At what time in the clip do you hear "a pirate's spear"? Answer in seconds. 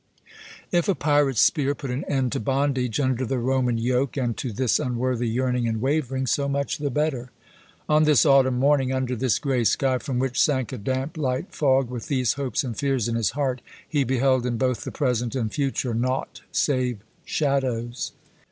0.89-1.75